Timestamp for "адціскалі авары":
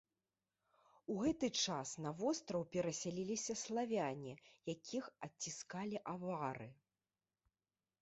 5.31-6.69